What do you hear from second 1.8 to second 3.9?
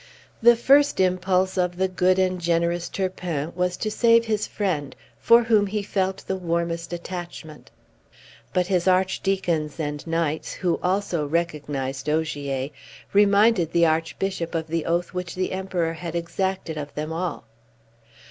good and generous Turpin was